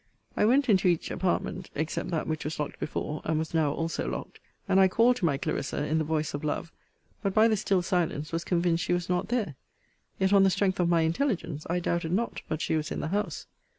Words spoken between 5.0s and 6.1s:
to my Clarissa in the